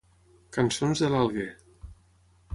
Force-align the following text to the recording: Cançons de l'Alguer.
Cançons 0.57 1.03
de 1.05 1.11
l'Alguer. 1.17 1.47